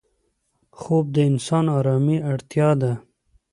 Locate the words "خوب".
0.79-1.05